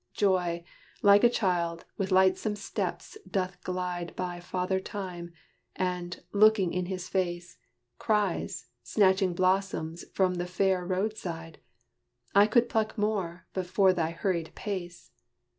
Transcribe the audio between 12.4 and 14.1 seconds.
could pluck more, but for thy